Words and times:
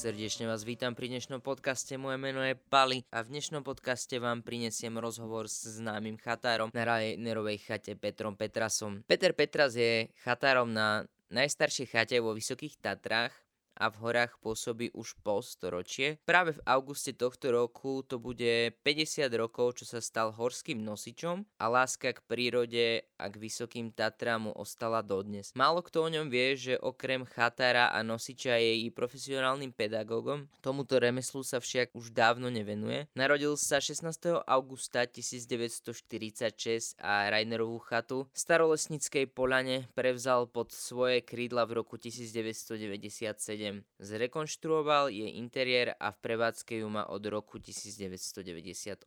Srdečne 0.00 0.48
vás 0.48 0.64
vítam 0.64 0.96
pri 0.96 1.12
dnešnom 1.12 1.44
podcaste, 1.44 1.92
moje 2.00 2.16
meno 2.16 2.40
je 2.40 2.56
Pali 2.56 3.04
a 3.12 3.20
v 3.20 3.36
dnešnom 3.36 3.60
podcaste 3.60 4.16
vám 4.16 4.40
prinesiem 4.40 4.96
rozhovor 4.96 5.44
s 5.44 5.76
známym 5.76 6.16
chatárom 6.16 6.72
na 6.72 6.88
Rainerovej 6.88 7.60
chate 7.60 7.92
Petrom 8.00 8.32
Petrasom. 8.32 9.04
Peter 9.04 9.36
Petras 9.36 9.76
je 9.76 10.08
chatárom 10.24 10.72
na 10.72 11.04
najstaršej 11.28 11.92
chate 11.92 12.16
vo 12.16 12.32
Vysokých 12.32 12.80
Tatrách 12.80 13.36
a 13.80 13.88
v 13.88 13.96
horách 14.04 14.36
pôsobí 14.44 14.92
už 14.92 15.16
pol 15.24 15.40
storočie. 15.40 16.20
Práve 16.28 16.60
v 16.60 16.64
auguste 16.68 17.16
tohto 17.16 17.48
roku 17.48 18.04
to 18.04 18.20
bude 18.20 18.76
50 18.84 19.24
rokov, 19.40 19.80
čo 19.80 19.88
sa 19.88 20.04
stal 20.04 20.36
horským 20.36 20.84
nosičom 20.84 21.48
a 21.56 21.64
láska 21.72 22.12
k 22.12 22.20
prírode 22.28 23.08
a 23.16 23.24
k 23.32 23.40
vysokým 23.40 23.88
Tatrám 23.96 24.48
mu 24.48 24.52
ostala 24.52 25.00
dodnes. 25.00 25.56
Málo 25.56 25.80
kto 25.80 26.04
o 26.04 26.12
ňom 26.12 26.28
vie, 26.28 26.52
že 26.60 26.74
okrem 26.76 27.24
chatára 27.24 27.88
a 27.88 28.04
nosiča 28.04 28.60
je 28.60 28.84
i 28.84 28.92
profesionálnym 28.92 29.72
pedagógom. 29.72 30.44
Tomuto 30.60 31.00
remeslu 31.00 31.40
sa 31.40 31.56
však 31.56 31.96
už 31.96 32.12
dávno 32.12 32.52
nevenuje. 32.52 33.08
Narodil 33.16 33.56
sa 33.56 33.80
16. 33.80 34.44
augusta 34.44 35.08
1946 35.08 37.00
a 37.00 37.32
Rainerovú 37.32 37.80
chatu 37.80 38.28
v 38.28 38.36
starolesnickej 38.36 39.30
polane 39.32 39.88
prevzal 39.96 40.44
pod 40.50 40.74
svoje 40.74 41.24
krídla 41.24 41.64
v 41.64 41.80
roku 41.80 41.96
1997 41.96 43.69
zrekonštruoval 44.00 45.12
jej 45.12 45.36
interiér 45.36 45.94
a 46.00 46.10
v 46.10 46.18
prevádzke 46.24 46.80
ju 46.80 46.88
má 46.88 47.04
od 47.06 47.22
roku 47.28 47.60
1998. 47.60 49.06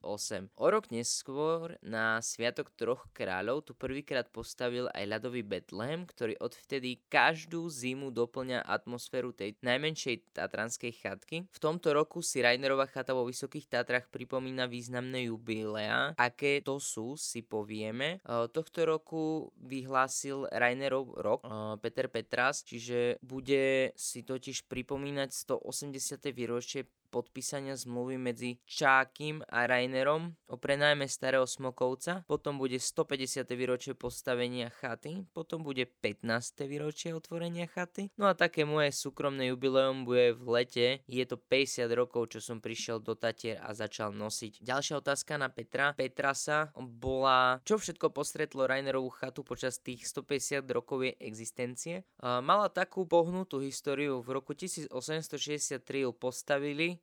O 0.54 0.68
rok 0.70 0.86
neskôr 0.94 1.76
na 1.82 2.22
Sviatok 2.22 2.70
troch 2.78 3.10
kráľov 3.12 3.66
tu 3.66 3.74
prvýkrát 3.74 4.30
postavil 4.30 4.88
aj 4.94 5.04
ľadový 5.10 5.42
Betlehem, 5.42 6.06
ktorý 6.06 6.38
odvtedy 6.38 7.02
každú 7.10 7.66
zimu 7.68 8.14
doplňa 8.14 8.62
atmosféru 8.64 9.34
tej 9.34 9.58
najmenšej 9.66 10.38
tatranskej 10.38 10.92
chatky. 10.94 11.38
V 11.50 11.60
tomto 11.60 11.92
roku 11.98 12.22
si 12.22 12.46
Rainerová 12.46 12.86
chata 12.86 13.18
vo 13.18 13.26
Vysokých 13.26 13.66
Tatrách 13.72 14.14
pripomína 14.14 14.70
významné 14.70 15.34
jubilea. 15.34 16.14
Aké 16.20 16.62
to 16.62 16.78
sú, 16.78 17.18
si 17.18 17.42
povieme. 17.42 18.22
E, 18.22 18.48
tohto 18.54 18.86
roku 18.86 19.50
vyhlásil 19.58 20.46
Rainerov 20.54 21.18
rok 21.18 21.42
e, 21.42 21.50
Peter 21.82 22.06
Petras, 22.12 22.62
čiže 22.62 23.18
bude 23.26 23.96
si 23.98 24.22
totiž 24.22 24.53
totiž 24.54 24.70
pripomínať 24.70 25.34
180. 25.34 26.30
výročie 26.30 26.86
podpísania 27.14 27.78
zmluvy 27.78 28.18
medzi 28.18 28.58
Čákym 28.66 29.46
a 29.46 29.70
Rainerom 29.70 30.34
o 30.50 30.58
prenajme 30.58 31.06
starého 31.06 31.46
Smokovca, 31.46 32.26
potom 32.26 32.58
bude 32.58 32.82
150. 32.82 33.46
výročie 33.54 33.94
postavenia 33.94 34.74
chaty, 34.82 35.30
potom 35.30 35.62
bude 35.62 35.86
15. 35.86 36.66
výročie 36.66 37.14
otvorenia 37.14 37.70
chaty. 37.70 38.10
No 38.18 38.26
a 38.26 38.34
také 38.34 38.66
moje 38.66 38.90
súkromné 38.98 39.54
jubileum 39.54 40.02
bude 40.10 40.34
v 40.34 40.46
lete, 40.50 40.88
je 41.06 41.26
to 41.30 41.38
50 41.38 41.86
rokov, 41.94 42.34
čo 42.34 42.40
som 42.42 42.58
prišiel 42.58 42.98
do 42.98 43.14
Tatier 43.14 43.62
a 43.62 43.78
začal 43.78 44.10
nosiť. 44.16 44.66
Ďalšia 44.66 45.04
otázka 45.04 45.38
na 45.38 45.54
Petra. 45.54 45.94
Petra 45.94 46.34
sa 46.34 46.72
bola, 46.80 47.60
čo 47.68 47.76
všetko 47.76 48.10
postretlo 48.10 48.64
Rainerovú 48.64 49.12
chatu 49.12 49.44
počas 49.44 49.84
tých 49.84 50.08
150 50.08 50.64
rokov 50.72 51.04
jej 51.04 51.14
existencie. 51.20 52.08
Mala 52.24 52.72
takú 52.72 53.04
pohnutú 53.04 53.60
históriu, 53.60 54.24
v 54.24 54.40
roku 54.40 54.56
1863 54.56 56.08
ju 56.08 56.12
postavili, 56.16 57.03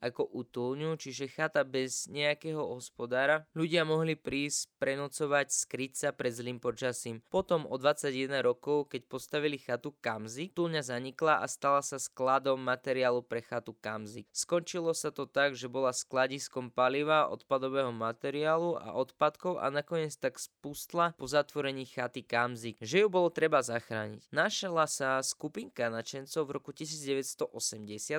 ako 0.00 0.26
útulňu, 0.32 0.96
čiže 0.96 1.30
chata 1.30 1.62
bez 1.62 2.08
nejakého 2.08 2.60
hospodára. 2.60 3.44
Ľudia 3.52 3.84
mohli 3.84 4.16
prísť, 4.16 4.72
prenocovať, 4.80 5.52
skryť 5.52 5.92
sa 5.94 6.08
pred 6.16 6.32
zlým 6.32 6.58
počasím. 6.58 7.20
Potom 7.28 7.68
o 7.68 7.76
21 7.76 8.40
rokov, 8.40 8.88
keď 8.88 9.06
postavili 9.06 9.60
chatu 9.60 9.92
Kamzik, 10.00 10.56
túlňa 10.56 10.80
zanikla 10.80 11.44
a 11.44 11.46
stala 11.46 11.84
sa 11.84 12.00
skladom 12.00 12.58
materiálu 12.60 13.20
pre 13.20 13.44
chatu 13.44 13.76
Kamzik. 13.76 14.26
Skončilo 14.32 14.96
sa 14.96 15.12
to 15.12 15.28
tak, 15.28 15.52
že 15.52 15.68
bola 15.68 15.92
skladiskom 15.92 16.72
paliva, 16.72 17.28
odpadového 17.28 17.92
materiálu 17.92 18.80
a 18.80 18.96
odpadkov 18.96 19.60
a 19.60 19.68
nakoniec 19.68 20.16
tak 20.16 20.40
spustla 20.40 21.12
po 21.20 21.28
zatvorení 21.28 21.84
chaty 21.84 22.24
Kamzik, 22.24 22.80
že 22.80 23.04
ju 23.04 23.08
bolo 23.12 23.28
treba 23.28 23.60
zachrániť. 23.60 24.32
Našla 24.32 24.86
sa 24.88 25.20
skupinka 25.20 25.92
načencov 25.92 26.46
v 26.46 26.54
roku 26.56 26.70
1980 26.72 27.50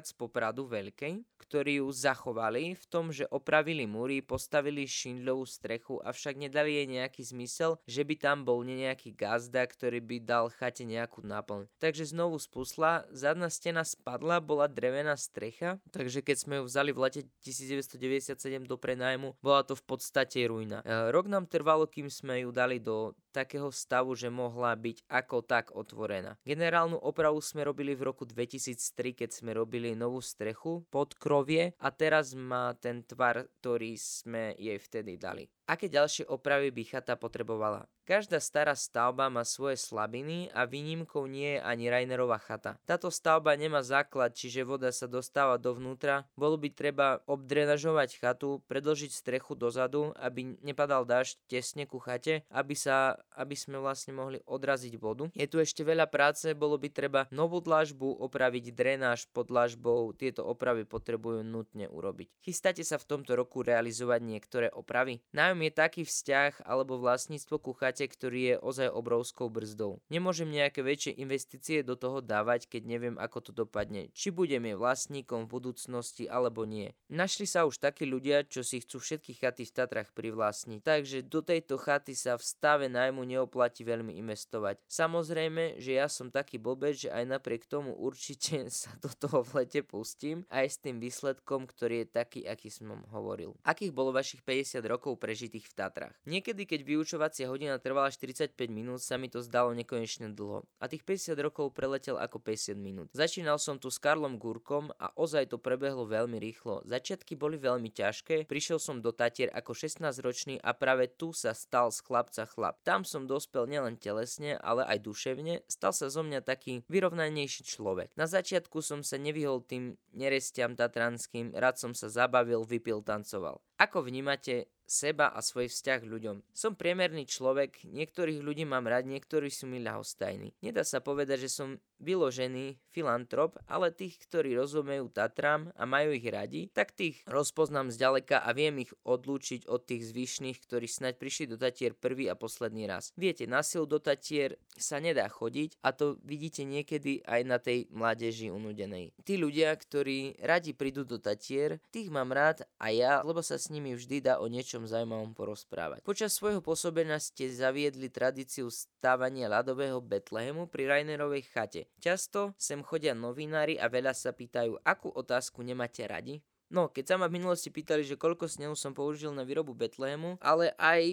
z 0.06 0.14
Popradu 0.14 0.68
Veľkej, 0.68 1.24
ktorí 1.40 1.71
ju 1.80 1.88
zachovali 1.94 2.76
v 2.76 2.86
tom, 2.92 3.14
že 3.14 3.30
opravili 3.32 3.88
múry, 3.88 4.20
postavili 4.20 4.84
šindlovú 4.84 5.48
strechu, 5.48 6.04
avšak 6.04 6.36
nedali 6.36 6.76
jej 6.76 6.88
nejaký 6.90 7.22
zmysel, 7.24 7.80
že 7.88 8.04
by 8.04 8.16
tam 8.20 8.44
bol 8.44 8.66
nejaký 8.66 9.16
gazda, 9.16 9.64
ktorý 9.64 10.04
by 10.04 10.18
dal 10.20 10.52
chate 10.52 10.84
nejakú 10.84 11.24
náplň. 11.24 11.70
Takže 11.80 12.12
znovu 12.12 12.42
spusla, 12.42 13.06
zadná 13.14 13.48
stena 13.48 13.86
spadla, 13.88 14.44
bola 14.44 14.68
drevená 14.68 15.16
strecha, 15.16 15.80
takže 15.94 16.20
keď 16.26 16.38
sme 16.38 16.54
ju 16.60 16.64
vzali 16.68 16.92
v 16.92 17.00
lete 17.00 17.22
1997 17.46 18.36
do 18.68 18.76
prenajmu, 18.76 19.38
bola 19.40 19.62
to 19.64 19.78
v 19.78 19.84
podstate 19.86 20.44
ruina. 20.50 20.82
E, 20.82 21.14
rok 21.14 21.30
nám 21.30 21.48
trvalo, 21.48 21.88
kým 21.88 22.10
sme 22.10 22.44
ju 22.44 22.50
dali 22.50 22.82
do 22.82 23.14
takého 23.32 23.72
stavu, 23.72 24.14
že 24.14 24.28
mohla 24.28 24.76
byť 24.76 25.08
ako 25.08 25.38
tak 25.48 25.72
otvorená. 25.72 26.36
Generálnu 26.44 27.00
opravu 27.00 27.40
sme 27.40 27.64
robili 27.64 27.96
v 27.96 28.12
roku 28.12 28.28
2003, 28.28 29.16
keď 29.16 29.30
sme 29.32 29.56
robili 29.56 29.96
novú 29.96 30.20
strechu 30.20 30.84
pod 30.92 31.16
krovie 31.16 31.74
a 31.80 31.88
teraz 31.90 32.36
má 32.36 32.76
ten 32.76 33.08
tvar, 33.08 33.48
ktorý 33.64 33.96
sme 33.96 34.54
jej 34.60 34.78
vtedy 34.78 35.16
dali. 35.16 35.48
Aké 35.72 35.88
ďalšie 35.88 36.28
opravy 36.28 36.76
by 36.76 36.84
chata 36.84 37.16
potrebovala? 37.16 37.88
Každá 38.02 38.42
stará 38.42 38.74
stavba 38.74 39.30
má 39.30 39.46
svoje 39.46 39.78
slabiny 39.78 40.50
a 40.58 40.66
výnimkou 40.66 41.30
nie 41.30 41.56
je 41.56 41.60
ani 41.62 41.86
Rainerová 41.86 42.42
chata. 42.42 42.82
Táto 42.90 43.14
stavba 43.14 43.54
nemá 43.54 43.86
základ, 43.86 44.34
čiže 44.34 44.66
voda 44.66 44.90
sa 44.90 45.06
dostáva 45.06 45.62
dovnútra. 45.62 46.26
Bolo 46.34 46.58
by 46.58 46.74
treba 46.74 47.22
obdrenažovať 47.30 48.18
chatu, 48.18 48.66
predložiť 48.66 49.14
strechu 49.14 49.54
dozadu, 49.54 50.18
aby 50.18 50.58
nepadal 50.66 51.06
dážď 51.06 51.38
tesne 51.46 51.86
ku 51.86 52.02
chate, 52.02 52.42
aby, 52.50 52.74
sa, 52.74 53.22
aby 53.38 53.54
sme 53.54 53.78
vlastne 53.78 54.18
mohli 54.18 54.42
odraziť 54.50 54.98
vodu. 54.98 55.30
Je 55.38 55.46
tu 55.46 55.62
ešte 55.62 55.86
veľa 55.86 56.10
práce, 56.10 56.50
bolo 56.58 56.82
by 56.82 56.90
treba 56.90 57.30
novú 57.30 57.62
dlažbu, 57.62 58.18
opraviť 58.18 58.74
drenáž 58.74 59.30
pod 59.30 59.54
dlažbou, 59.54 60.18
tieto 60.18 60.42
opravy 60.42 60.90
potrebujú 60.90 61.46
nutne 61.46 61.86
urobiť. 61.86 62.34
Chystáte 62.42 62.82
sa 62.82 62.98
v 62.98 63.06
tomto 63.06 63.38
roku 63.38 63.62
realizovať 63.62 64.26
niektoré 64.26 64.68
opravy? 64.74 65.22
Nájom 65.38 65.62
je 65.62 65.72
taký 65.72 66.02
vzťah 66.02 66.66
alebo 66.66 66.98
vlastníctvo 66.98 67.62
ku 67.62 67.78
chate, 67.78 67.91
ktorý 68.00 68.42
je 68.42 68.56
ozaj 68.62 68.88
obrovskou 68.94 69.52
brzdou. 69.52 70.00
Nemôžem 70.08 70.48
nejaké 70.48 70.80
väčšie 70.86 71.20
investície 71.20 71.84
do 71.84 72.00
toho 72.00 72.24
dávať, 72.24 72.72
keď 72.72 72.82
neviem, 72.88 73.16
ako 73.20 73.50
to 73.50 73.52
dopadne. 73.52 74.08
Či 74.16 74.32
budem 74.32 74.64
je 74.72 74.76
vlastníkom 74.80 75.50
v 75.50 75.54
budúcnosti 75.60 76.30
alebo 76.32 76.64
nie. 76.64 76.96
Našli 77.12 77.44
sa 77.44 77.68
už 77.68 77.82
takí 77.82 78.08
ľudia, 78.08 78.48
čo 78.48 78.64
si 78.64 78.80
chcú 78.80 79.02
všetky 79.02 79.36
chaty 79.42 79.68
v 79.68 79.76
Tatrach 79.76 80.16
privlastniť, 80.16 80.80
takže 80.86 81.18
do 81.26 81.42
tejto 81.42 81.82
chaty 81.82 82.14
sa 82.14 82.38
v 82.38 82.44
stave 82.46 82.86
najmu 82.88 83.26
neoplatí 83.26 83.82
veľmi 83.82 84.16
investovať. 84.22 84.80
Samozrejme, 84.86 85.82
že 85.82 85.98
ja 85.98 86.06
som 86.06 86.30
taký 86.30 86.62
blbec, 86.62 86.94
že 86.94 87.10
aj 87.10 87.26
napriek 87.26 87.66
tomu 87.66 87.98
určite 87.98 88.70
sa 88.86 88.94
do 89.02 89.10
toho 89.10 89.42
v 89.42 89.66
lete 89.66 89.82
pustím, 89.82 90.46
aj 90.54 90.66
s 90.70 90.78
tým 90.78 91.02
výsledkom, 91.02 91.66
ktorý 91.66 92.06
je 92.06 92.08
taký, 92.14 92.42
aký 92.46 92.70
som 92.70 93.02
hovoril. 93.10 93.58
Akých 93.66 93.90
bolo 93.90 94.14
vašich 94.14 94.46
50 94.46 94.86
rokov 94.86 95.18
prežitých 95.18 95.66
v 95.66 95.74
Tatrách. 95.74 96.16
Niekedy, 96.30 96.70
keď 96.70 96.86
vyučovacia 96.86 97.50
hodina 97.50 97.81
trvala 97.82 98.14
45 98.14 98.54
minút, 98.70 99.02
sa 99.02 99.18
mi 99.18 99.28
to 99.28 99.42
zdalo 99.42 99.74
nekonečne 99.74 100.32
dlho. 100.38 100.70
A 100.78 100.86
tých 100.86 101.02
50 101.02 101.34
rokov 101.42 101.74
preletel 101.74 102.22
ako 102.22 102.38
50 102.38 102.78
minút. 102.78 103.08
Začínal 103.18 103.58
som 103.58 103.82
tu 103.82 103.90
s 103.90 103.98
Karlom 103.98 104.38
Gurkom 104.38 104.94
a 105.02 105.10
ozaj 105.18 105.50
to 105.50 105.58
prebehlo 105.58 106.06
veľmi 106.06 106.38
rýchlo. 106.38 106.86
Začiatky 106.86 107.34
boli 107.34 107.58
veľmi 107.58 107.90
ťažké, 107.90 108.46
prišiel 108.46 108.78
som 108.78 109.02
do 109.02 109.10
Tatier 109.10 109.50
ako 109.50 109.74
16-ročný 109.74 110.62
a 110.62 110.78
práve 110.78 111.10
tu 111.10 111.34
sa 111.34 111.58
stal 111.58 111.90
z 111.90 112.06
chlapca 112.06 112.46
chlap. 112.46 112.78
Tam 112.86 113.02
som 113.02 113.26
dospel 113.26 113.66
nielen 113.66 113.98
telesne, 113.98 114.62
ale 114.62 114.86
aj 114.86 115.02
duševne, 115.02 115.66
stal 115.66 115.92
sa 115.92 116.14
zo 116.14 116.22
mňa 116.22 116.46
taký 116.46 116.86
vyrovnanejší 116.86 117.66
človek. 117.66 118.14
Na 118.14 118.30
začiatku 118.30 118.86
som 118.86 119.02
sa 119.02 119.18
nevyhol 119.18 119.66
tým 119.66 119.98
nerestiam 120.14 120.78
tatranským, 120.78 121.58
rád 121.58 121.82
som 121.82 121.98
sa 121.98 122.12
zabavil, 122.12 122.62
vypil, 122.68 123.02
tancoval. 123.02 123.64
Ako 123.82 124.06
vnímate 124.06 124.70
seba 124.92 125.34
a 125.34 125.40
svoj 125.40 125.72
vzťah 125.72 126.00
k 126.04 126.12
ľuďom. 126.12 126.38
Som 126.54 126.76
priemerný 126.76 127.24
človek, 127.24 127.88
niektorých 127.88 128.44
ľudí 128.44 128.68
mám 128.68 128.86
rád, 128.86 129.08
niektorí 129.08 129.48
sú 129.48 129.66
mi 129.66 129.80
ľahostajní. 129.80 130.54
Nedá 130.60 130.84
sa 130.84 131.00
povedať, 131.00 131.48
že 131.48 131.50
som 131.50 131.80
vyložený 132.02 132.82
filantrop, 132.92 133.56
ale 133.70 133.94
tých, 133.94 134.20
ktorí 134.28 134.58
rozumejú 134.58 135.08
Tatram 135.14 135.70
a 135.78 135.86
majú 135.86 136.12
ich 136.12 136.26
radi, 136.28 136.68
tak 136.74 136.92
tých 136.92 137.22
rozpoznám 137.30 137.94
zďaleka 137.94 138.42
a 138.42 138.50
viem 138.52 138.84
ich 138.84 138.92
odlúčiť 139.06 139.70
od 139.70 139.86
tých 139.86 140.12
zvyšných, 140.12 140.58
ktorí 140.60 140.90
snaď 140.90 141.22
prišli 141.22 141.46
do 141.56 141.58
Tatier 141.62 141.94
prvý 141.96 142.28
a 142.28 142.36
posledný 142.36 142.90
raz. 142.90 143.14
Viete, 143.16 143.46
na 143.46 143.62
silu 143.62 143.86
do 143.86 144.02
Tatier 144.02 144.60
sa 144.76 144.98
nedá 145.00 145.30
chodiť 145.30 145.80
a 145.86 145.94
to 145.94 146.18
vidíte 146.26 146.66
niekedy 146.66 147.22
aj 147.24 147.42
na 147.46 147.62
tej 147.62 147.88
mládeži 147.94 148.50
unudenej. 148.52 149.14
Tí 149.24 149.38
ľudia, 149.38 149.72
ktorí 149.72 150.42
radi 150.42 150.74
prídu 150.74 151.06
do 151.06 151.22
Tatier, 151.22 151.80
tých 151.94 152.10
mám 152.10 152.34
rád 152.34 152.66
a 152.82 152.90
ja, 152.92 153.22
lebo 153.22 153.46
sa 153.46 153.62
s 153.62 153.70
nimi 153.72 153.96
vždy 153.96 154.20
dá 154.20 154.44
o 154.44 154.52
niečom 154.52 154.84
zaujímavom 154.84 155.32
porozprávať. 155.32 156.04
Počas 156.04 156.36
svojho 156.36 156.60
pôsobenia 156.60 157.16
ste 157.24 157.48
zaviedli 157.48 158.12
tradíciu 158.12 158.68
stávania 158.68 159.48
ľadového 159.48 160.04
Betlehemu 160.04 160.68
pri 160.68 160.92
Rainerovej 160.92 161.48
chate. 161.48 161.88
Často 162.04 162.52
sem 162.60 162.84
chodia 162.84 163.16
novinári 163.16 163.80
a 163.80 163.88
veľa 163.88 164.12
sa 164.12 164.36
pýtajú, 164.36 164.84
akú 164.84 165.08
otázku 165.08 165.64
nemáte 165.64 166.04
radi? 166.04 166.44
No, 166.72 166.88
keď 166.88 167.04
sa 167.04 167.16
ma 167.20 167.28
v 167.28 167.36
minulosti 167.36 167.68
pýtali, 167.68 168.08
že 168.08 168.16
koľko 168.16 168.48
snehu 168.48 168.80
som 168.80 168.96
použil 168.96 169.36
na 169.36 169.44
výrobu 169.44 169.76
Betlému, 169.76 170.40
ale 170.40 170.72
aj 170.80 171.04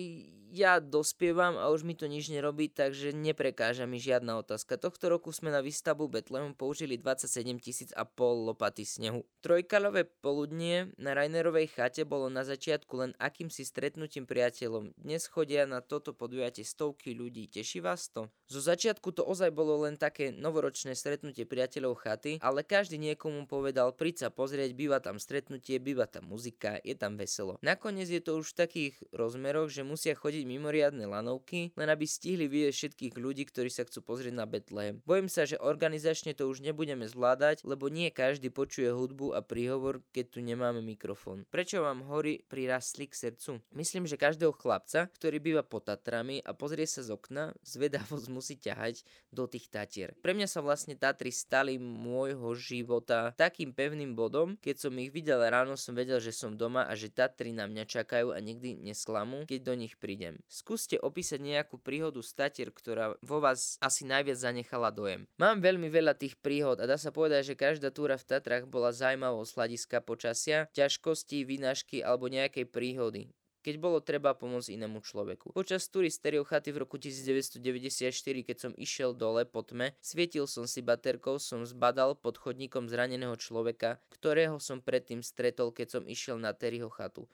ja 0.53 0.81
dospievam 0.81 1.57
a 1.61 1.69
už 1.69 1.85
mi 1.85 1.93
to 1.93 2.09
nič 2.09 2.33
nerobí, 2.33 2.73
takže 2.73 3.13
neprekáža 3.13 3.85
mi 3.85 4.01
žiadna 4.01 4.41
otázka. 4.41 4.81
Tohto 4.81 5.13
roku 5.13 5.33
sme 5.33 5.53
na 5.53 5.65
výstavbu 5.65 6.09
Betlému 6.09 6.55
použili 6.55 6.97
27 7.01 7.59
tisíc 7.59 7.91
a 7.97 8.05
pol 8.05 8.49
lopaty 8.49 8.85
snehu. 8.85 9.25
Trojkalové 9.41 10.05
poludnie 10.05 10.93
na 11.01 11.17
Rainerovej 11.17 11.73
chate 11.73 12.03
bolo 12.05 12.29
na 12.33 12.45
začiatku 12.45 12.93
len 12.99 13.13
akýmsi 13.17 13.65
stretnutím 13.65 14.25
priateľom. 14.25 14.97
Dnes 14.97 15.29
chodia 15.29 15.65
na 15.65 15.81
toto 15.81 16.13
podujatie 16.13 16.65
stovky 16.65 17.17
ľudí. 17.17 17.49
Teší 17.49 17.81
vás 17.85 18.09
to? 18.13 18.29
Zo 18.49 18.65
začiatku 18.65 19.13
to 19.13 19.25
ozaj 19.25 19.53
bolo 19.53 19.85
len 19.85 20.01
také 20.01 20.33
novoročné 20.33 20.97
stretnutie 20.97 21.45
priateľov 21.45 22.01
chaty, 22.01 22.41
ale 22.41 22.65
každý 22.65 22.97
niekomu 22.97 23.45
povedal, 23.45 23.93
príď 23.93 24.27
sa 24.27 24.29
pozrieť, 24.33 24.73
býva 24.73 25.05
tam 25.05 25.21
stretnutie, 25.21 25.77
býva 25.77 26.09
tam 26.09 26.33
muzika, 26.33 26.81
je 26.81 26.97
tam 26.97 27.21
veselo. 27.21 27.61
Nakoniec 27.61 28.09
je 28.09 28.25
to 28.25 28.41
už 28.41 28.57
v 28.57 28.59
takých 28.65 28.95
rozmeroch, 29.13 29.69
že 29.69 29.85
musia 29.85 30.17
chodiť 30.17 30.38
mimoriadne 30.47 31.03
lanovky, 31.09 31.75
len 31.75 31.89
aby 31.91 32.07
stihli 32.07 32.47
vidieť 32.47 32.75
všetkých 32.75 33.15
ľudí, 33.19 33.49
ktorí 33.51 33.67
sa 33.67 33.83
chcú 33.83 34.05
pozrieť 34.05 34.35
na 34.37 34.47
Betlehem. 34.47 35.03
Bojím 35.03 35.27
sa, 35.27 35.49
že 35.49 35.59
organizačne 35.59 36.37
to 36.37 36.47
už 36.47 36.63
nebudeme 36.63 37.09
zvládať, 37.09 37.67
lebo 37.67 37.91
nie 37.91 38.15
každý 38.15 38.55
počuje 38.55 38.93
hudbu 38.95 39.35
a 39.35 39.43
príhovor, 39.43 40.05
keď 40.15 40.39
tu 40.39 40.39
nemáme 40.39 40.85
mikrofón. 40.85 41.43
Prečo 41.51 41.83
vám 41.83 42.07
hory 42.07 42.45
prirastli 42.47 43.11
k 43.11 43.17
srdcu? 43.17 43.65
Myslím, 43.75 44.07
že 44.07 44.21
každého 44.21 44.55
chlapca, 44.55 45.11
ktorý 45.19 45.43
býva 45.43 45.67
pod 45.67 45.91
Tatrami 45.91 46.45
a 46.45 46.53
pozrie 46.53 46.85
sa 46.85 47.01
z 47.01 47.17
okna, 47.17 47.57
zvedavosť 47.65 48.27
musí 48.29 48.55
ťahať 48.61 49.03
do 49.33 49.49
tých 49.49 49.73
Tatier. 49.73 50.13
Pre 50.21 50.37
mňa 50.37 50.47
sa 50.47 50.61
vlastne 50.61 50.95
Tatry 50.95 51.33
stali 51.33 51.81
môjho 51.81 52.53
života 52.53 53.33
takým 53.35 53.73
pevným 53.73 54.13
bodom, 54.13 54.61
keď 54.61 54.87
som 54.87 54.93
ich 55.01 55.11
videl 55.11 55.41
ráno 55.49 55.79
som 55.79 55.97
vedel, 55.97 56.21
že 56.21 56.35
som 56.35 56.53
doma 56.53 56.85
a 56.85 56.93
že 56.93 57.09
Tatry 57.09 57.57
na 57.57 57.65
mňa 57.65 57.89
čakajú 57.89 58.37
a 58.37 58.39
nikdy 58.43 58.77
nesklamú, 58.77 59.49
keď 59.49 59.61
do 59.65 59.75
nich 59.79 59.95
prídem. 59.97 60.28
Skúste 60.51 61.01
opísať 61.01 61.41
nejakú 61.41 61.81
príhodu 61.81 62.21
z 62.21 62.31
Tatier, 62.37 62.69
ktorá 62.69 63.17
vo 63.25 63.39
vás 63.41 63.81
asi 63.81 64.05
najviac 64.05 64.37
zanechala 64.37 64.93
dojem. 64.93 65.25
Mám 65.41 65.65
veľmi 65.65 65.89
veľa 65.89 66.13
tých 66.19 66.37
príhod 66.37 66.77
a 66.77 66.85
dá 66.85 67.01
sa 67.01 67.09
povedať, 67.09 67.55
že 67.55 67.61
každá 67.61 67.89
túra 67.89 68.21
v 68.21 68.29
Tatrách 68.29 68.69
bola 68.69 68.93
zaujímavou 68.93 69.47
z 69.49 69.55
hľadiska 69.57 70.05
počasia, 70.05 70.69
ťažkosti, 70.77 71.49
výnažky 71.49 72.05
alebo 72.05 72.29
nejakej 72.29 72.69
príhody 72.69 73.33
keď 73.69 73.85
bolo 73.85 74.01
treba 74.01 74.33
pomôcť 74.33 74.81
inému 74.81 75.05
človeku. 75.05 75.53
Počas 75.53 75.93
túry 75.93 76.09
stereochaty 76.09 76.73
v 76.73 76.89
roku 76.89 76.97
1994, 76.97 78.09
keď 78.41 78.57
som 78.57 78.73
išiel 78.73 79.13
dole 79.13 79.45
po 79.45 79.61
tme, 79.61 79.93
svietil 80.01 80.49
som 80.49 80.65
si 80.65 80.81
baterkou, 80.81 81.37
som 81.37 81.67
zbadal 81.69 82.17
pod 82.17 82.41
chodníkom 82.41 82.89
zraneného 82.89 83.37
človeka, 83.37 84.01
ktorého 84.09 84.57
som 84.57 84.81
predtým 84.81 85.21
stretol, 85.21 85.69
keď 85.69 86.01
som 86.01 86.03
išiel 86.09 86.41
na 86.41 86.57
Terryho 86.57 86.89
chatu. 86.89 87.29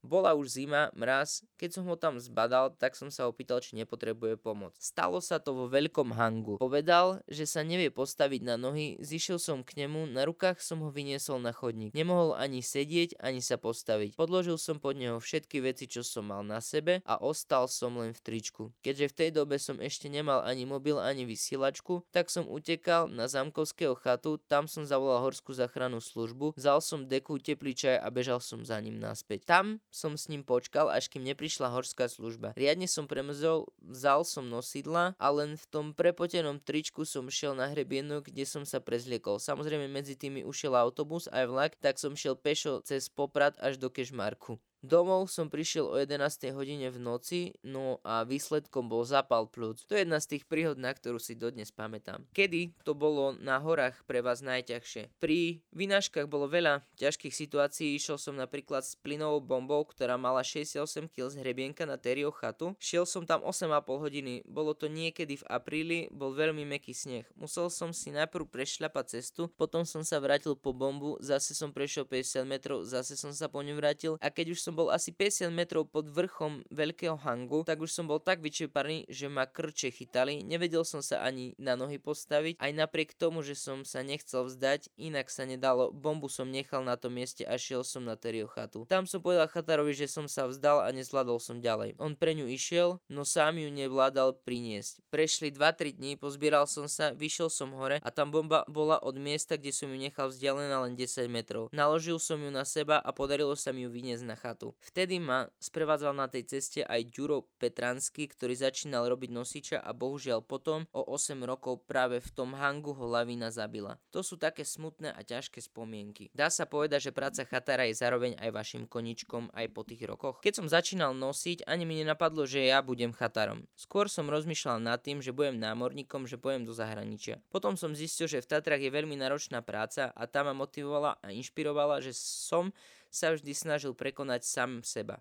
Bola 0.00 0.32
už 0.32 0.56
zima, 0.56 0.88
mraz, 0.96 1.44
keď 1.60 1.76
som 1.76 1.84
ho 1.84 1.92
tam 1.92 2.16
zbadal, 2.16 2.72
tak 2.72 2.96
som 2.96 3.12
sa 3.12 3.28
opýtal, 3.28 3.60
či 3.60 3.76
nepotrebuje 3.76 4.40
pomoc. 4.40 4.72
Stalo 4.80 5.20
sa 5.20 5.36
to 5.36 5.52
vo 5.52 5.66
veľkom 5.68 6.16
hangu. 6.16 6.56
Povedal, 6.56 7.20
že 7.28 7.44
sa 7.44 7.60
nevie 7.60 7.92
postaviť 7.92 8.40
na 8.40 8.56
nohy, 8.56 8.96
zišiel 8.96 9.36
som 9.36 9.60
k 9.60 9.84
nemu, 9.84 10.08
na 10.08 10.24
rukách 10.24 10.64
som 10.64 10.80
ho 10.80 10.88
vyniesol 10.88 11.36
na 11.44 11.52
chodník. 11.52 11.92
Nemohol 11.92 12.32
ani 12.32 12.64
sedieť, 12.64 13.20
ani 13.20 13.44
sa 13.44 13.60
postaviť. 13.60 14.16
Podložil 14.16 14.56
som 14.56 14.80
pod 14.80 14.96
neho 14.96 15.20
všetky 15.20 15.60
veci, 15.60 15.84
čo 15.84 16.00
som 16.00 16.32
mal 16.32 16.40
na 16.40 16.64
sebe 16.64 17.04
a 17.04 17.20
ostal 17.20 17.68
som 17.68 18.00
len 18.00 18.16
v 18.16 18.20
tričku. 18.24 18.72
Keďže 18.80 19.06
v 19.12 19.16
tej 19.20 19.30
dobe 19.36 19.60
som 19.60 19.76
ešte 19.84 20.08
nemal 20.08 20.40
ani 20.48 20.64
mobil, 20.64 20.96
ani 20.96 21.28
vysielačku, 21.28 22.08
tak 22.08 22.32
som 22.32 22.48
utekal 22.48 23.12
na 23.12 23.28
zamkovského 23.28 23.92
chatu, 24.00 24.40
tam 24.48 24.64
som 24.64 24.88
zavolal 24.88 25.20
horskú 25.28 25.52
záchrannú 25.52 26.00
službu, 26.00 26.56
vzal 26.56 26.80
som 26.80 27.04
deku, 27.04 27.36
teplý 27.36 27.76
čaj 27.76 28.00
a 28.00 28.08
bežal 28.08 28.40
som 28.40 28.64
za 28.64 28.80
ním 28.80 28.96
naspäť. 28.96 29.44
Tam 29.44 29.76
som 29.90 30.14
s 30.14 30.30
ním 30.30 30.46
počkal, 30.46 30.88
až 30.88 31.10
kým 31.10 31.26
neprišla 31.26 31.68
horská 31.68 32.06
služba. 32.06 32.54
Riadne 32.54 32.86
som 32.86 33.10
premzol, 33.10 33.68
vzal 33.82 34.22
som 34.22 34.46
nosidla 34.46 35.18
a 35.18 35.28
len 35.34 35.58
v 35.58 35.64
tom 35.68 35.86
prepotenom 35.90 36.62
tričku 36.62 37.02
som 37.02 37.26
šiel 37.26 37.58
na 37.58 37.68
hrebienok, 37.68 38.30
kde 38.30 38.46
som 38.46 38.62
sa 38.62 38.78
prezliekol. 38.78 39.42
Samozrejme 39.42 39.90
medzi 39.90 40.14
tými 40.14 40.46
ušiel 40.46 40.78
autobus 40.78 41.26
aj 41.28 41.44
vlak, 41.50 41.72
tak 41.82 41.98
som 41.98 42.14
šiel 42.14 42.38
pešo 42.38 42.80
cez 42.86 43.10
Poprad 43.10 43.58
až 43.58 43.76
do 43.76 43.90
Kešmarku. 43.90 44.62
Domov 44.80 45.28
som 45.28 45.52
prišiel 45.52 45.92
o 45.92 45.96
11. 46.00 46.56
hodine 46.56 46.88
v 46.88 46.96
noci, 46.96 47.40
no 47.60 48.00
a 48.00 48.24
výsledkom 48.24 48.88
bol 48.88 49.04
zapal 49.04 49.44
plúc. 49.44 49.84
To 49.84 49.92
je 49.92 50.08
jedna 50.08 50.16
z 50.16 50.36
tých 50.36 50.48
príhod, 50.48 50.80
na 50.80 50.96
ktorú 50.96 51.20
si 51.20 51.36
dodnes 51.36 51.68
pamätám. 51.68 52.24
Kedy 52.32 52.72
to 52.80 52.96
bolo 52.96 53.36
na 53.36 53.60
horách 53.60 54.00
pre 54.08 54.24
vás 54.24 54.40
najťažšie? 54.40 55.20
Pri 55.20 55.60
vynáškach 55.76 56.24
bolo 56.32 56.48
veľa 56.48 56.80
ťažkých 56.96 57.28
situácií, 57.28 57.92
išiel 57.92 58.16
som 58.16 58.40
napríklad 58.40 58.80
s 58.80 58.96
plynovou 58.96 59.44
bombou, 59.44 59.84
ktorá 59.84 60.16
mala 60.16 60.40
68 60.40 61.12
kg 61.12 61.28
z 61.28 61.44
hrebienka 61.44 61.84
na 61.84 62.00
Terio 62.00 62.32
chatu. 62.32 62.72
Šiel 62.80 63.04
som 63.04 63.28
tam 63.28 63.44
8,5 63.44 63.84
hodiny, 63.84 64.48
bolo 64.48 64.72
to 64.72 64.88
niekedy 64.88 65.36
v 65.36 65.44
apríli, 65.52 66.08
bol 66.08 66.32
veľmi 66.32 66.64
meký 66.64 66.96
sneh. 66.96 67.28
Musel 67.36 67.68
som 67.68 67.92
si 67.92 68.16
najprv 68.16 68.48
prešľapať 68.48 69.20
cestu, 69.20 69.52
potom 69.60 69.84
som 69.84 70.00
sa 70.00 70.16
vrátil 70.24 70.56
po 70.56 70.72
bombu, 70.72 71.20
zase 71.20 71.52
som 71.52 71.68
prešiel 71.68 72.08
50 72.08 72.48
metrov, 72.48 72.88
zase 72.88 73.12
som 73.12 73.28
sa 73.36 73.52
po 73.52 73.60
ňu 73.60 73.76
vrátil 73.76 74.16
a 74.24 74.32
keď 74.32 74.56
už 74.56 74.69
som 74.69 74.69
som 74.70 74.78
bol 74.78 74.94
asi 74.94 75.10
50 75.10 75.50
metrov 75.50 75.90
pod 75.90 76.06
vrchom 76.06 76.62
veľkého 76.70 77.18
hangu, 77.26 77.66
tak 77.66 77.82
už 77.82 77.90
som 77.90 78.06
bol 78.06 78.22
tak 78.22 78.38
vyčerpaný, 78.38 79.02
že 79.10 79.26
ma 79.26 79.42
krče 79.42 79.90
chytali, 79.90 80.46
nevedel 80.46 80.86
som 80.86 81.02
sa 81.02 81.26
ani 81.26 81.58
na 81.58 81.74
nohy 81.74 81.98
postaviť, 81.98 82.54
aj 82.62 82.70
napriek 82.70 83.18
tomu, 83.18 83.42
že 83.42 83.58
som 83.58 83.82
sa 83.82 84.06
nechcel 84.06 84.46
vzdať, 84.46 84.94
inak 84.94 85.26
sa 85.26 85.42
nedalo, 85.42 85.90
bombu 85.90 86.30
som 86.30 86.46
nechal 86.46 86.86
na 86.86 86.94
tom 86.94 87.18
mieste 87.18 87.42
a 87.42 87.58
šiel 87.58 87.82
som 87.82 88.06
na 88.06 88.14
Terio 88.14 88.46
chatu. 88.46 88.86
Tam 88.86 89.10
som 89.10 89.18
povedal 89.18 89.50
Chatarovi, 89.50 89.90
že 89.90 90.06
som 90.06 90.30
sa 90.30 90.46
vzdal 90.46 90.86
a 90.86 90.94
nezvládol 90.94 91.42
som 91.42 91.58
ďalej. 91.58 91.98
On 91.98 92.14
pre 92.14 92.38
ňu 92.38 92.46
išiel, 92.46 93.02
no 93.10 93.26
sám 93.26 93.58
ju 93.58 93.74
nevládal 93.74 94.38
priniesť. 94.46 95.02
Prešli 95.10 95.50
2-3 95.50 95.98
dní, 95.98 96.14
pozbieral 96.14 96.70
som 96.70 96.86
sa, 96.86 97.10
vyšiel 97.10 97.50
som 97.50 97.74
hore 97.74 97.98
a 98.06 98.10
tam 98.14 98.30
bomba 98.30 98.62
bola 98.70 99.02
od 99.02 99.18
miesta, 99.18 99.58
kde 99.58 99.74
som 99.74 99.90
ju 99.90 99.98
nechal 99.98 100.30
vzdialená 100.30 100.86
len 100.86 100.94
10 100.94 101.26
metrov. 101.26 101.74
Naložil 101.74 102.22
som 102.22 102.38
ju 102.38 102.54
na 102.54 102.62
seba 102.62 103.02
a 103.02 103.10
podarilo 103.10 103.58
sa 103.58 103.74
mi 103.74 103.82
ju 103.82 103.90
vyniesť 103.90 104.22
na 104.22 104.38
chatu 104.38 104.59
štátu. 104.60 104.76
Vtedy 104.84 105.16
ma 105.16 105.48
sprevádzal 105.56 106.12
na 106.12 106.28
tej 106.28 106.44
ceste 106.44 106.84
aj 106.84 107.08
Ďuro 107.08 107.48
Petransky, 107.56 108.28
ktorý 108.28 108.52
začínal 108.52 109.08
robiť 109.08 109.30
nosiča 109.32 109.78
a 109.80 109.90
bohužiaľ 109.96 110.44
potom 110.44 110.84
o 110.92 111.02
8 111.16 111.40
rokov 111.48 111.88
práve 111.88 112.20
v 112.20 112.30
tom 112.36 112.52
hangu 112.52 112.92
ho 112.92 113.06
lavína 113.08 113.48
zabila. 113.48 113.96
To 114.12 114.20
sú 114.20 114.36
také 114.36 114.68
smutné 114.68 115.16
a 115.16 115.20
ťažké 115.24 115.64
spomienky. 115.64 116.28
Dá 116.36 116.52
sa 116.52 116.68
povedať, 116.68 117.10
že 117.10 117.16
práca 117.16 117.48
chatára 117.48 117.88
je 117.88 117.96
zároveň 117.96 118.36
aj 118.36 118.50
vašim 118.52 118.84
koničkom 118.84 119.48
aj 119.56 119.66
po 119.72 119.82
tých 119.86 120.04
rokoch. 120.04 120.44
Keď 120.44 120.60
som 120.60 120.66
začínal 120.68 121.16
nosiť, 121.16 121.64
ani 121.64 121.88
mi 121.88 121.96
nenapadlo, 122.04 122.44
že 122.44 122.68
ja 122.68 122.84
budem 122.84 123.16
chatárom. 123.16 123.64
Skôr 123.72 124.12
som 124.12 124.28
rozmýšľal 124.28 124.82
nad 124.82 125.00
tým, 125.00 125.24
že 125.24 125.32
budem 125.32 125.56
námorníkom, 125.56 126.28
že 126.28 126.36
pojem 126.36 126.68
do 126.68 126.76
zahraničia. 126.76 127.40
Potom 127.48 127.78
som 127.78 127.96
zistil, 127.96 128.28
že 128.28 128.42
v 128.44 128.50
Tatrach 128.50 128.82
je 128.82 128.92
veľmi 128.92 129.16
náročná 129.16 129.64
práca 129.64 130.12
a 130.12 130.22
tá 130.26 130.44
ma 130.44 130.52
motivovala 130.52 131.16
a 131.22 131.32
inšpirovala, 131.32 132.02
že 132.02 132.12
som 132.12 132.74
sa 133.10 133.34
vždy 133.34 133.52
snažil 133.52 133.92
prekonať 133.92 134.46
sám 134.46 134.70
seba. 134.86 135.20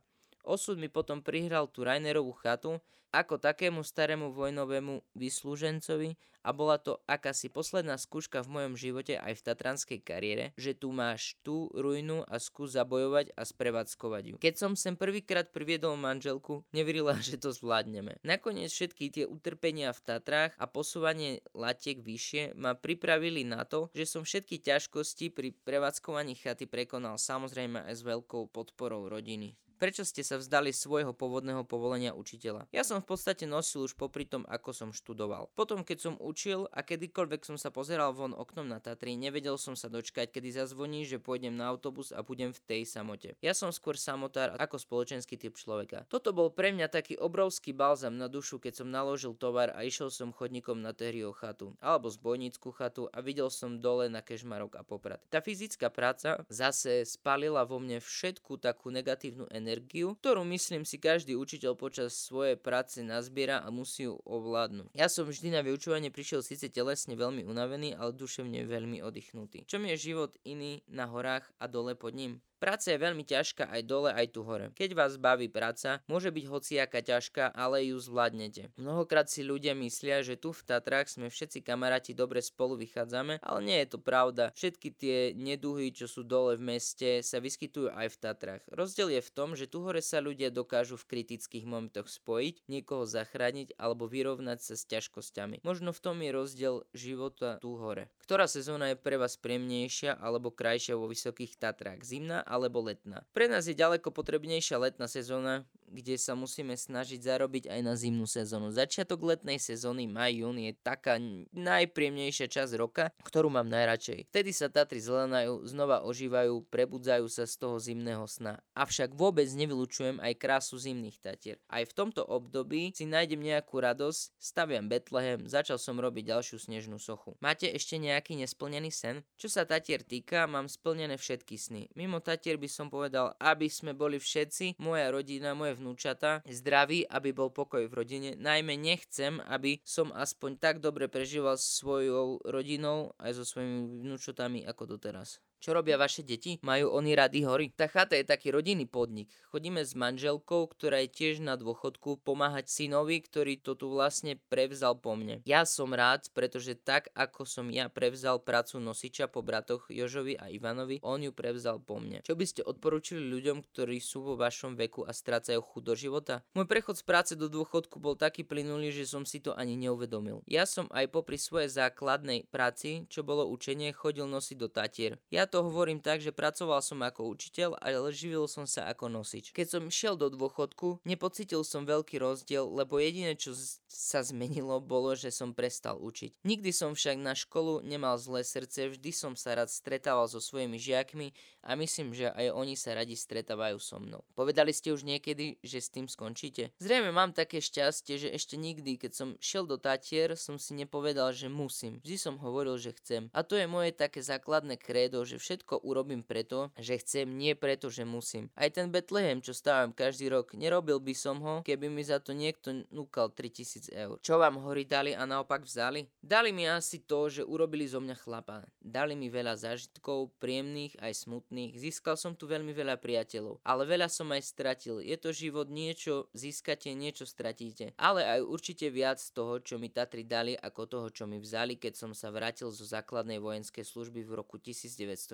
Osud 0.50 0.82
mi 0.82 0.90
potom 0.90 1.22
prihral 1.22 1.70
tú 1.70 1.86
Rainerovú 1.86 2.34
chatu 2.42 2.82
ako 3.14 3.38
takému 3.38 3.86
starému 3.86 4.34
vojnovému 4.34 5.02
vyslúžencovi 5.18 6.18
a 6.46 6.50
bola 6.56 6.80
to 6.80 7.02
akási 7.06 7.52
posledná 7.52 8.00
skúška 8.00 8.42
v 8.46 8.54
mojom 8.58 8.74
živote 8.80 9.20
aj 9.20 9.34
v 9.38 9.46
tatranskej 9.46 10.00
kariére, 10.02 10.46
že 10.56 10.74
tu 10.74 10.94
máš 10.94 11.36
tú 11.44 11.68
ruinu 11.76 12.24
a 12.26 12.40
skús 12.40 12.74
zabojovať 12.80 13.36
a 13.36 13.44
sprevádzkovať 13.44 14.24
ju. 14.24 14.36
Keď 14.40 14.56
som 14.56 14.72
sem 14.74 14.96
prvýkrát 14.96 15.52
priviedol 15.52 16.00
manželku, 16.00 16.64
neverila, 16.72 17.18
že 17.26 17.38
to 17.38 17.52
zvládneme. 17.52 18.18
Nakoniec 18.24 18.72
všetky 18.72 19.12
tie 19.12 19.26
utrpenia 19.28 19.92
v 19.92 20.02
Tatrách 20.06 20.54
a 20.56 20.66
posúvanie 20.66 21.44
latiek 21.54 22.00
vyššie 22.00 22.56
ma 22.56 22.74
pripravili 22.74 23.44
na 23.44 23.68
to, 23.68 23.92
že 23.92 24.08
som 24.08 24.24
všetky 24.24 24.64
ťažkosti 24.64 25.30
pri 25.34 25.54
prevádzkovaní 25.66 26.40
chaty 26.40 26.66
prekonal 26.66 27.20
samozrejme 27.20 27.84
aj 27.86 27.94
s 27.94 28.02
veľkou 28.02 28.50
podporou 28.50 29.06
rodiny. 29.12 29.60
Prečo 29.80 30.04
ste 30.04 30.28
sa 30.28 30.36
vzdali 30.36 30.76
svojho 30.76 31.16
pôvodného 31.16 31.64
povolenia 31.64 32.12
učiteľa? 32.12 32.68
Ja 32.76 32.84
som 32.84 33.00
v 33.00 33.16
podstate 33.16 33.48
nosil 33.48 33.88
už 33.88 33.96
popri 33.96 34.28
tom, 34.28 34.44
ako 34.52 34.76
som 34.76 34.90
študoval. 34.92 35.48
Potom, 35.56 35.88
keď 35.88 35.98
som 36.04 36.16
učil 36.20 36.68
a 36.76 36.84
kedykoľvek 36.84 37.48
som 37.48 37.56
sa 37.56 37.72
pozeral 37.72 38.12
von 38.12 38.36
oknom 38.36 38.68
na 38.68 38.84
Tatry, 38.84 39.16
nevedel 39.16 39.56
som 39.56 39.80
sa 39.80 39.88
dočkať, 39.88 40.36
kedy 40.36 40.52
zazvoní, 40.52 41.08
že 41.08 41.16
pôjdem 41.16 41.56
na 41.56 41.72
autobus 41.72 42.12
a 42.12 42.20
budem 42.28 42.52
v 42.52 42.60
tej 42.68 42.82
samote. 42.84 43.40
Ja 43.40 43.56
som 43.56 43.72
skôr 43.72 43.96
samotár 43.96 44.60
ako 44.60 44.76
spoločenský 44.84 45.40
typ 45.40 45.56
človeka. 45.56 46.04
Toto 46.12 46.36
bol 46.36 46.52
pre 46.52 46.76
mňa 46.76 46.92
taký 46.92 47.16
obrovský 47.16 47.72
balzam 47.72 48.20
na 48.20 48.28
dušu, 48.28 48.60
keď 48.60 48.84
som 48.84 48.92
naložil 48.92 49.32
tovar 49.32 49.72
a 49.72 49.88
išiel 49.88 50.12
som 50.12 50.36
chodníkom 50.36 50.84
na 50.84 50.92
Terrio 50.92 51.32
chatu 51.32 51.72
alebo 51.80 52.12
zbojnícku 52.12 52.76
chatu 52.76 53.08
a 53.16 53.24
videl 53.24 53.48
som 53.48 53.80
dole 53.80 54.12
na 54.12 54.20
Kežmarok 54.20 54.76
a 54.76 54.84
Poprad. 54.84 55.24
Tá 55.32 55.40
fyzická 55.40 55.88
práca 55.88 56.44
zase 56.52 57.08
spalila 57.08 57.64
vo 57.64 57.80
mne 57.80 58.04
všetku 58.04 58.60
takú 58.60 58.92
negatívnu 58.92 59.48
energiu 59.48 59.69
energiu, 59.70 60.18
ktorú 60.18 60.42
myslím 60.50 60.82
si 60.82 60.98
každý 60.98 61.38
učiteľ 61.38 61.78
počas 61.78 62.18
svojej 62.18 62.58
práce 62.58 63.06
nazbiera 63.06 63.62
a 63.62 63.70
musí 63.70 64.10
ju 64.10 64.18
ovládnuť. 64.26 64.90
Ja 64.98 65.06
som 65.06 65.30
vždy 65.30 65.54
na 65.54 65.62
vyučovanie 65.62 66.10
prišiel 66.10 66.42
síce 66.42 66.74
telesne 66.74 67.14
veľmi 67.14 67.46
unavený, 67.46 67.94
ale 67.94 68.18
duševne 68.18 68.66
veľmi 68.66 69.06
oddychnutý. 69.06 69.70
Čo 69.70 69.78
mi 69.78 69.94
je 69.94 70.10
život 70.10 70.34
iný 70.42 70.82
na 70.90 71.06
horách 71.06 71.46
a 71.62 71.70
dole 71.70 71.94
pod 71.94 72.18
ním? 72.18 72.42
Práca 72.60 72.92
je 72.92 73.00
veľmi 73.00 73.24
ťažká 73.24 73.72
aj 73.72 73.82
dole, 73.88 74.12
aj 74.12 74.36
tu 74.36 74.44
hore. 74.44 74.76
Keď 74.76 74.92
vás 74.92 75.16
baví 75.16 75.48
práca, 75.48 76.04
môže 76.12 76.28
byť 76.28 76.46
hociaká 76.52 77.00
ťažká, 77.00 77.56
ale 77.56 77.88
ju 77.88 77.96
zvládnete. 77.96 78.76
Mnohokrát 78.76 79.32
si 79.32 79.48
ľudia 79.48 79.72
myslia, 79.80 80.20
že 80.20 80.36
tu 80.36 80.52
v 80.52 80.60
Tatrách 80.68 81.08
sme 81.08 81.32
všetci 81.32 81.64
kamaráti 81.64 82.12
dobre 82.12 82.44
spolu 82.44 82.76
vychádzame, 82.76 83.40
ale 83.40 83.60
nie 83.64 83.80
je 83.80 83.96
to 83.96 84.00
pravda. 84.04 84.52
Všetky 84.60 84.90
tie 84.92 85.18
neduhy, 85.32 85.96
čo 85.96 86.12
sú 86.12 86.28
dole 86.28 86.60
v 86.60 86.76
meste, 86.76 87.24
sa 87.24 87.40
vyskytujú 87.40 87.96
aj 87.96 88.08
v 88.12 88.18
Tatrách. 88.20 88.64
Rozdiel 88.76 89.16
je 89.16 89.22
v 89.24 89.32
tom, 89.32 89.56
že 89.56 89.72
tu 89.72 89.80
hore 89.80 90.04
sa 90.04 90.20
ľudia 90.20 90.52
dokážu 90.52 91.00
v 91.00 91.08
kritických 91.16 91.64
momentoch 91.64 92.12
spojiť, 92.12 92.68
niekoho 92.68 93.08
zachrániť 93.08 93.80
alebo 93.80 94.12
vyrovnať 94.12 94.60
sa 94.60 94.76
s 94.76 94.84
ťažkosťami. 94.84 95.64
Možno 95.64 95.96
v 95.96 96.04
tom 96.04 96.20
je 96.20 96.36
rozdiel 96.36 96.76
života 96.92 97.56
tu 97.64 97.80
hore. 97.80 98.12
Ktorá 98.20 98.52
sezóna 98.52 98.92
je 98.92 99.00
pre 99.00 99.16
vás 99.16 99.40
príjemnejšia 99.40 100.20
alebo 100.20 100.52
krajšia 100.52 101.00
vo 101.00 101.08
Vysokých 101.08 101.56
Tatrách? 101.56 102.04
Zimná 102.04 102.44
alebo 102.50 102.82
letná. 102.82 103.22
Pre 103.30 103.46
nás 103.46 103.70
je 103.70 103.78
ďaleko 103.78 104.10
potrebnejšia 104.10 104.82
letná 104.82 105.06
sezóna, 105.06 105.70
kde 105.90 106.16
sa 106.16 106.38
musíme 106.38 106.78
snažiť 106.78 107.20
zarobiť 107.20 107.68
aj 107.68 107.80
na 107.82 107.94
zimnú 107.98 108.30
sezónu. 108.30 108.70
Začiatok 108.70 109.26
letnej 109.26 109.58
sezóny, 109.58 110.06
maj, 110.06 110.38
jún 110.38 110.62
je 110.62 110.72
taká 110.78 111.18
najpríjemnejšia 111.52 112.48
časť 112.48 112.74
roka, 112.78 113.10
ktorú 113.26 113.50
mám 113.50 113.66
najradšej. 113.68 114.30
Vtedy 114.30 114.52
sa 114.54 114.70
Tatry 114.70 115.02
zelenajú, 115.02 115.66
znova 115.66 116.06
ožívajú, 116.06 116.70
prebudzajú 116.70 117.26
sa 117.26 117.50
z 117.50 117.56
toho 117.58 117.82
zimného 117.82 118.30
sna. 118.30 118.62
Avšak 118.78 119.18
vôbec 119.18 119.50
nevylučujem 119.50 120.22
aj 120.22 120.34
krásu 120.38 120.78
zimných 120.78 121.18
Tatier. 121.18 121.58
Aj 121.66 121.82
v 121.82 121.96
tomto 121.96 122.22
období 122.22 122.94
si 122.94 123.10
nájdem 123.10 123.42
nejakú 123.42 123.82
radosť, 123.82 124.38
staviam 124.38 124.86
Betlehem, 124.86 125.50
začal 125.50 125.82
som 125.82 125.98
robiť 125.98 126.30
ďalšiu 126.30 126.62
snežnú 126.62 127.02
sochu. 127.02 127.34
Máte 127.42 127.66
ešte 127.66 127.98
nejaký 127.98 128.38
nesplnený 128.38 128.94
sen? 128.94 129.26
Čo 129.40 129.50
sa 129.50 129.66
Tatier 129.66 130.06
týka, 130.06 130.46
mám 130.46 130.70
splnené 130.70 131.18
všetky 131.18 131.56
sny. 131.58 131.90
Mimo 131.98 132.22
Tatier 132.22 132.62
by 132.62 132.70
som 132.70 132.88
povedal, 132.92 133.34
aby 133.40 133.72
sme 133.72 133.96
boli 133.96 134.20
všetci, 134.20 134.78
moja 134.78 135.10
rodina, 135.10 135.56
moje 135.56 135.79
vnúčata 135.80 136.44
zdraví, 136.46 137.08
aby 137.08 137.32
bol 137.32 137.50
pokoj 137.50 137.88
v 137.88 137.96
rodine. 137.96 138.30
Najmä 138.36 138.76
nechcem, 138.76 139.40
aby 139.48 139.80
som 139.88 140.12
aspoň 140.12 140.60
tak 140.60 140.76
dobre 140.84 141.08
prežíval 141.08 141.56
svojou 141.56 142.44
rodinou 142.44 143.16
aj 143.18 143.40
so 143.40 143.44
svojimi 143.48 144.04
vnúčatami 144.04 144.68
ako 144.68 145.00
doteraz. 145.00 145.40
Čo 145.60 145.76
robia 145.76 146.00
vaše 146.00 146.24
deti? 146.24 146.56
Majú 146.64 146.96
oni 146.96 147.20
rady 147.20 147.44
hory? 147.44 147.68
Tá 147.76 147.92
chata 147.92 148.16
je 148.16 148.24
taký 148.24 148.56
rodinný 148.56 148.88
podnik. 148.88 149.28
Chodíme 149.52 149.84
s 149.84 149.92
manželkou, 149.92 150.72
ktorá 150.72 151.04
je 151.04 151.12
tiež 151.12 151.44
na 151.44 151.60
dôchodku, 151.60 152.24
pomáhať 152.24 152.72
synovi, 152.72 153.20
ktorý 153.20 153.60
to 153.60 153.76
tu 153.76 153.92
vlastne 153.92 154.40
prevzal 154.48 154.96
po 154.96 155.20
mne. 155.20 155.44
Ja 155.44 155.68
som 155.68 155.92
rád, 155.92 156.32
pretože 156.32 156.80
tak 156.80 157.12
ako 157.12 157.44
som 157.44 157.68
ja 157.76 157.92
prevzal 157.92 158.40
prácu 158.40 158.80
nosiča 158.80 159.28
po 159.28 159.44
bratoch 159.44 159.92
Jožovi 159.92 160.40
a 160.40 160.48
Ivanovi, 160.48 161.04
on 161.04 161.28
ju 161.28 161.36
prevzal 161.36 161.84
po 161.84 162.00
mne. 162.00 162.24
Čo 162.24 162.40
by 162.40 162.46
ste 162.48 162.64
odporúčili 162.64 163.20
ľuďom, 163.20 163.60
ktorí 163.68 164.00
sú 164.00 164.24
vo 164.24 164.40
vašom 164.40 164.80
veku 164.80 165.04
a 165.04 165.12
strácajú 165.12 165.60
chuť 165.60 165.84
do 165.84 165.94
života? 166.00 166.36
Môj 166.56 166.72
prechod 166.72 166.96
z 166.96 167.04
práce 167.04 167.34
do 167.36 167.52
dôchodku 167.52 168.00
bol 168.00 168.16
taký 168.16 168.48
plynulý, 168.48 168.96
že 168.96 169.04
som 169.04 169.28
si 169.28 169.44
to 169.44 169.52
ani 169.60 169.76
neuvedomil. 169.76 170.40
Ja 170.48 170.64
som 170.64 170.88
aj 170.96 171.12
popri 171.12 171.36
svojej 171.36 171.68
základnej 171.68 172.48
práci, 172.48 173.04
čo 173.12 173.28
bolo 173.28 173.44
učenie, 173.52 173.92
chodil 173.92 174.24
nosiť 174.24 174.56
do 174.56 174.72
Tatier. 174.72 175.20
Ja 175.28 175.49
to 175.50 175.66
hovorím 175.66 175.98
tak, 175.98 176.22
že 176.22 176.30
pracoval 176.30 176.86
som 176.86 177.02
ako 177.02 177.26
učiteľ, 177.34 177.82
ale 177.82 178.14
živil 178.14 178.46
som 178.46 178.70
sa 178.70 178.86
ako 178.86 179.10
nosič. 179.10 179.50
Keď 179.50 179.66
som 179.66 179.84
šiel 179.90 180.14
do 180.14 180.30
dôchodku, 180.30 181.02
nepocítil 181.02 181.66
som 181.66 181.90
veľký 181.90 182.22
rozdiel, 182.22 182.70
lebo 182.70 183.02
jediné, 183.02 183.34
čo 183.34 183.58
sa 183.90 184.22
zmenilo, 184.22 184.78
bolo, 184.78 185.18
že 185.18 185.34
som 185.34 185.58
prestal 185.58 185.98
učiť. 185.98 186.46
Nikdy 186.46 186.70
som 186.70 186.94
však 186.94 187.18
na 187.18 187.34
školu 187.34 187.82
nemal 187.82 188.22
zlé 188.22 188.46
srdce, 188.46 188.94
vždy 188.94 189.10
som 189.10 189.34
sa 189.34 189.58
rád 189.58 189.74
stretával 189.74 190.30
so 190.30 190.38
svojimi 190.38 190.78
žiakmi 190.78 191.34
a 191.66 191.74
myslím, 191.74 192.14
že 192.14 192.30
aj 192.30 192.54
oni 192.54 192.78
sa 192.78 192.94
radi 192.94 193.18
stretávajú 193.18 193.82
so 193.82 193.98
mnou. 193.98 194.22
Povedali 194.38 194.70
ste 194.70 194.94
už 194.94 195.02
niekedy, 195.02 195.58
že 195.66 195.82
s 195.82 195.90
tým 195.90 196.06
skončíte? 196.06 196.70
Zrejme 196.78 197.10
mám 197.10 197.34
také 197.34 197.58
šťastie, 197.58 198.22
že 198.22 198.30
ešte 198.30 198.54
nikdy, 198.60 199.02
keď 199.02 199.12
som 199.18 199.30
šiel 199.42 199.66
do 199.66 199.82
Tatier, 199.82 200.38
som 200.38 200.62
si 200.62 200.78
nepovedal, 200.78 201.34
že 201.34 201.50
musím. 201.50 201.98
Vždy 202.06 202.18
som 202.22 202.36
hovoril, 202.38 202.78
že 202.78 202.94
chcem. 203.02 203.34
A 203.34 203.42
to 203.42 203.58
je 203.58 203.66
moje 203.66 203.96
také 203.96 204.22
základné 204.22 204.78
krédo, 204.78 205.26
že 205.26 205.39
všetko 205.40 205.88
urobím 205.88 206.22
preto, 206.22 206.70
že 206.76 207.00
chcem, 207.00 207.26
nie 207.26 207.56
preto, 207.56 207.88
že 207.88 208.04
musím. 208.04 208.52
Aj 208.60 208.68
ten 208.68 208.92
Betlehem, 208.92 209.40
čo 209.40 209.56
stávam 209.56 209.96
každý 209.96 210.28
rok, 210.28 210.52
nerobil 210.54 211.00
by 211.00 211.16
som 211.16 211.40
ho, 211.40 211.56
keby 211.64 211.88
mi 211.88 212.04
za 212.04 212.20
to 212.20 212.36
niekto 212.36 212.84
núkal 212.92 213.32
3000 213.32 213.90
eur. 213.96 214.16
Čo 214.20 214.38
vám 214.38 214.60
hory 214.60 214.84
dali 214.84 215.16
a 215.16 215.24
naopak 215.24 215.64
vzali? 215.64 216.06
Dali 216.20 216.52
mi 216.52 216.68
asi 216.68 217.00
to, 217.00 217.32
že 217.32 217.48
urobili 217.48 217.88
zo 217.88 218.04
mňa 218.04 218.16
chlapa. 218.20 218.68
Dali 218.84 219.16
mi 219.16 219.32
veľa 219.32 219.56
zážitkov, 219.56 220.36
príjemných 220.44 221.00
aj 221.00 221.24
smutných. 221.24 221.80
Získal 221.80 222.20
som 222.20 222.36
tu 222.36 222.46
veľmi 222.46 222.76
veľa 222.76 223.00
priateľov, 223.00 223.64
ale 223.64 223.88
veľa 223.88 224.12
som 224.12 224.28
aj 224.36 224.44
stratil. 224.44 225.00
Je 225.00 225.16
to 225.16 225.32
život 225.32 225.72
niečo 225.72 226.28
získate, 226.36 226.92
niečo 226.92 227.24
stratíte. 227.24 227.96
Ale 227.96 228.28
aj 228.28 228.44
určite 228.44 228.92
viac 228.92 229.22
toho, 229.32 229.62
čo 229.64 229.80
mi 229.80 229.88
Tatry 229.88 230.28
dali, 230.28 230.58
ako 230.58 230.82
toho, 230.90 231.08
čo 231.14 231.24
mi 231.30 231.40
vzali, 231.40 231.80
keď 231.80 231.94
som 231.96 232.12
sa 232.12 232.34
vrátil 232.34 232.68
zo 232.74 232.84
základnej 232.84 233.40
vojenskej 233.40 233.86
služby 233.86 234.26
v 234.26 234.36
roku 234.36 234.58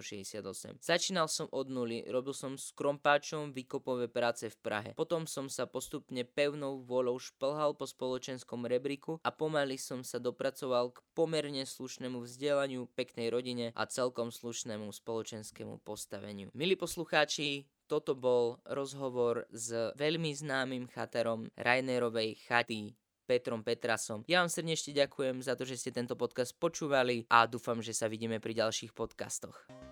1960 0.01 0.81
Začínal 0.81 1.27
som 1.29 1.47
od 1.51 1.69
nuly, 1.69 2.03
robil 2.09 2.33
som 2.33 2.57
s 2.57 2.73
krompáčom 2.73 3.55
výkopové 3.55 4.09
práce 4.11 4.49
v 4.49 4.57
Prahe. 4.59 4.89
Potom 4.97 5.29
som 5.29 5.47
sa 5.47 5.69
postupne 5.69 6.25
pevnou 6.25 6.81
vôľou 6.81 7.21
šplhal 7.21 7.77
po 7.77 7.85
spoločenskom 7.85 8.65
rebríku 8.65 9.19
a 9.23 9.29
pomaly 9.29 9.77
som 9.79 10.01
sa 10.01 10.17
dopracoval 10.17 10.95
k 10.95 11.03
pomerne 11.13 11.63
slušnému 11.63 12.23
vzdelaniu, 12.25 12.89
peknej 12.97 13.29
rodine 13.29 13.71
a 13.75 13.83
celkom 13.85 14.33
slušnému 14.33 14.89
spoločenskému 14.89 15.83
postaveniu. 15.85 16.49
Milí 16.51 16.75
poslucháči, 16.75 17.67
toto 17.85 18.17
bol 18.17 18.57
rozhovor 18.65 19.45
s 19.53 19.69
veľmi 19.93 20.33
známym 20.33 20.89
chaterom 20.89 21.45
Rainerovej 21.53 22.41
chaty 22.49 22.97
Petrom 23.25 23.65
Petrasom. 23.65 24.21
Ja 24.29 24.45
vám 24.45 24.53
srdečne 24.53 24.93
ďakujem 24.93 25.41
za 25.41 25.57
to, 25.57 25.65
že 25.65 25.77
ste 25.81 25.91
tento 25.93 26.13
podcast 26.13 26.53
počúvali 26.57 27.25
a 27.29 27.49
dúfam, 27.49 27.81
že 27.81 27.93
sa 27.93 28.05
vidíme 28.05 28.37
pri 28.37 28.61
ďalších 28.61 28.93
podcastoch. 28.93 29.84